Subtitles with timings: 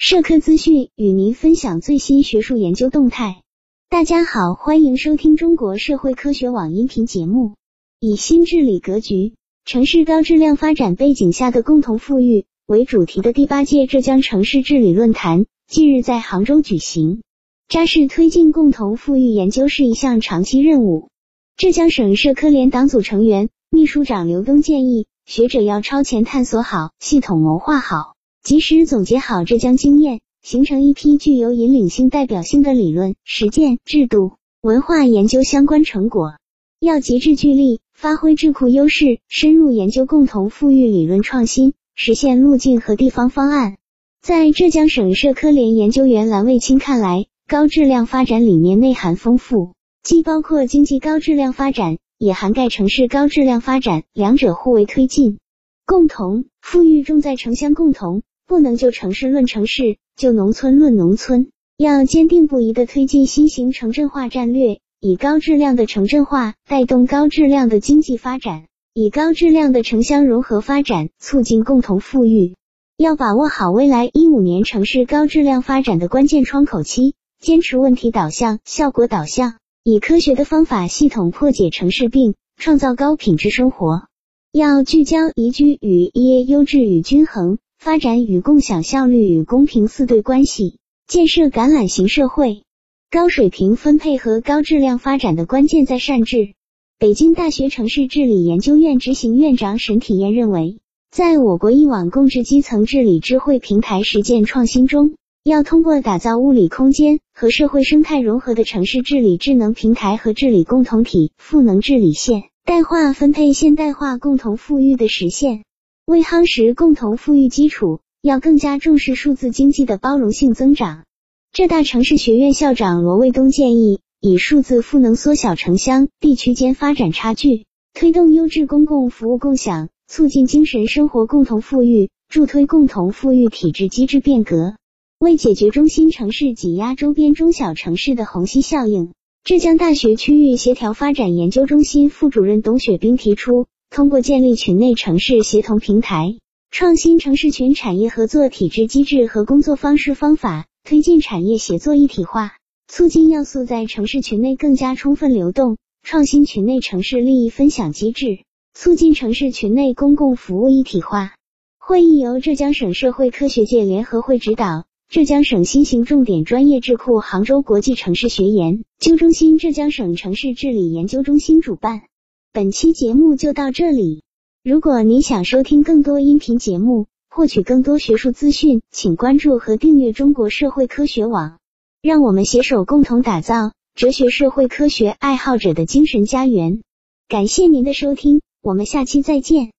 [0.00, 3.42] 社科资讯与您分享最新学术研究动态。
[3.90, 7.56] 大家好，欢迎收听中国社会科学网音频节目。
[7.98, 9.34] 以新治理格局、
[9.64, 17.22] 城市高质量发展背景下的共同富裕为主题的第八届浙江城市治理论坛近日在杭州举行。
[17.68, 21.08] 扎实推进共同富裕研究是一项长期任务。
[21.56, 28.14] 浙江省社科联党组成员、秘书长刘东建议，学者要超前探索好、系统谋划好。
[28.42, 36.34] 及时总结好浙江经验，形成一批具有引领性、代表性的理论、实践、制度、文化研究相关成果。
[36.80, 43.76] 要极致聚力，发挥智库优势，深入研究共同富裕理论创新实现路径和地方方案。
[44.22, 55.38] 在浙江省社科联研究员蓝卫清看来，高质量发展理念内涵丰富，既包括经济高质量发展，也涵盖城市高质量发展，两者互为推进。
[55.84, 58.22] 共同富裕重在城乡共同。
[58.48, 72.54] 不能就城市论城市，就农村论农村，要坚定不移地推进新型城镇化战略，以高质量的城镇化带动高质量的经济发展，以高质量的城乡融合发展促进共同富裕。
[72.96, 84.08] 要把握好未来一五年城市高质量发展的关键窗口期，坚持问题导向、效果导向，以科学的方法系统破解城市病，创造高品质生活。
[84.52, 87.58] 要聚焦宜居与业优质与均衡。
[87.88, 90.76] 发展与共享、效率与公平四对关系，
[91.06, 92.64] 建设橄榄型社会。
[93.10, 96.54] 高水平分配和高质量发展的关键在善治。
[96.98, 115.62] 北京大学城市治理研究院执行院长沈体验认为，在我国一网共治基层治理智慧平台实践创新中，要通过打造物理空间和社会生态融合的城市治理智能平台和治理共同体，赋能治理现代化分配、现代化共同富裕的实现。
[116.08, 121.04] 为夯实共同富裕基础，要更加重视数字经济的包容性增长。
[121.52, 134.76] 浙大城市学院校长罗卫东建议，以数字赋能缩小城乡地区间发展差距，推动优质公共服务共享，促进精神生活共同富裕，助推共同富裕体制机制变革。
[135.18, 139.12] 为解决中心城市挤压周边中小城市的虹吸效应，
[139.44, 143.66] 浙江大学区域协调发展研究中心副主任董雪冰提出。
[143.90, 146.36] 通过建立群内城市协同平台，
[146.70, 152.52] 创新城市群产业合作体制机制和工作方式方法，推进产业协作一体化，
[152.86, 158.38] 促进要素在城市群内更加充分流动，创新群内城市利益分享机制，
[158.72, 161.32] 促进城市群内公共服务一体化。
[161.78, 172.02] 会议由浙江省社会科学界联合会指导，浙江省新型重点专业智库杭州国际城市学研究中心、浙江省城市治理研究中心主办。
[172.50, 174.22] 本期节目就到这里。
[174.64, 181.58] 如果你想收听更多音频节目，获取更多学术资讯，请关注和订阅中国社会科学网。
[182.00, 186.80] 让我们携手共同打造哲学社会科学爱好者的精神家园。
[187.28, 189.72] 感谢您的收听，我们下期再见。